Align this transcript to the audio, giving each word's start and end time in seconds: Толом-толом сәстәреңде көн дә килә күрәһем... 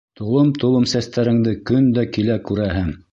Толом-толом 0.19 0.87
сәстәреңде 0.93 1.55
көн 1.71 1.87
дә 1.99 2.07
килә 2.17 2.39
күрәһем... 2.49 2.91